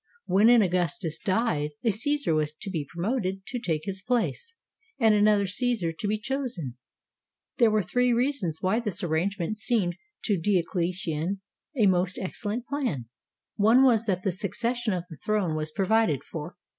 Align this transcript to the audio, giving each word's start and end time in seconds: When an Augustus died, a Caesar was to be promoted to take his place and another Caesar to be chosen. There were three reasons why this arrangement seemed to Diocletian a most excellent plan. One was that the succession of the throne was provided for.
When 0.25 0.49
an 0.49 0.63
Augustus 0.63 1.19
died, 1.19 1.73
a 1.83 1.91
Caesar 1.91 2.33
was 2.33 2.51
to 2.53 2.71
be 2.71 2.87
promoted 2.91 3.45
to 3.45 3.59
take 3.59 3.83
his 3.85 4.01
place 4.01 4.55
and 4.99 5.13
another 5.13 5.45
Caesar 5.45 5.91
to 5.93 6.07
be 6.07 6.17
chosen. 6.17 6.75
There 7.59 7.69
were 7.69 7.83
three 7.83 8.11
reasons 8.11 8.57
why 8.61 8.79
this 8.79 9.03
arrangement 9.03 9.59
seemed 9.59 9.93
to 10.23 10.39
Diocletian 10.41 11.41
a 11.77 11.85
most 11.85 12.17
excellent 12.17 12.65
plan. 12.65 13.09
One 13.57 13.83
was 13.83 14.07
that 14.07 14.23
the 14.23 14.31
succession 14.31 14.93
of 14.93 15.05
the 15.07 15.17
throne 15.17 15.55
was 15.55 15.69
provided 15.71 16.23
for. 16.23 16.55